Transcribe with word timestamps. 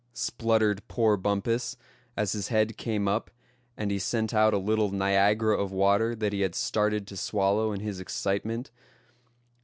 spluttered 0.13 0.81
poor 0.87 1.15
Bumpus, 1.15 1.77
as 2.17 2.31
his 2.31 2.47
head 2.47 2.75
came 2.75 3.07
up, 3.07 3.29
and 3.77 3.91
he 3.91 3.99
sent 3.99 4.33
out 4.33 4.51
a 4.51 4.57
little 4.57 4.89
Niagara 4.89 5.55
of 5.55 5.71
water 5.71 6.15
that 6.15 6.33
he 6.33 6.41
had 6.41 6.55
started 6.55 7.05
to 7.05 7.15
swallow 7.15 7.71
in 7.71 7.81
his 7.81 7.99
excitement. 7.99 8.71